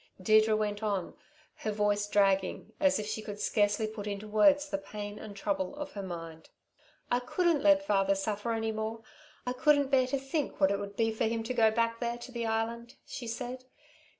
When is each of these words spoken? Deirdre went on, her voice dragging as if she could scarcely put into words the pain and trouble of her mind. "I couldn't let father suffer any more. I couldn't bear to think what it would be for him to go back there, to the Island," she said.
Deirdre 0.19 0.55
went 0.55 0.81
on, 0.81 1.13
her 1.57 1.71
voice 1.71 2.07
dragging 2.07 2.73
as 2.79 2.97
if 2.97 3.05
she 3.05 3.21
could 3.21 3.39
scarcely 3.39 3.85
put 3.85 4.07
into 4.07 4.27
words 4.27 4.67
the 4.67 4.79
pain 4.79 5.19
and 5.19 5.35
trouble 5.35 5.75
of 5.75 5.91
her 5.91 6.01
mind. 6.01 6.49
"I 7.11 7.19
couldn't 7.19 7.61
let 7.61 7.85
father 7.85 8.15
suffer 8.15 8.51
any 8.53 8.71
more. 8.71 9.03
I 9.45 9.53
couldn't 9.53 9.91
bear 9.91 10.07
to 10.07 10.17
think 10.17 10.59
what 10.59 10.71
it 10.71 10.79
would 10.79 10.95
be 10.97 11.11
for 11.11 11.25
him 11.25 11.43
to 11.43 11.53
go 11.53 11.69
back 11.69 11.99
there, 11.99 12.17
to 12.17 12.31
the 12.31 12.47
Island," 12.47 12.95
she 13.05 13.27
said. 13.27 13.65